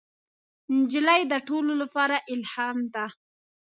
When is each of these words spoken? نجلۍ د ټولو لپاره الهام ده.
نجلۍ 0.77 1.21
د 1.31 1.33
ټولو 1.47 1.71
لپاره 1.81 2.17
الهام 2.33 2.79
ده. 2.95 3.05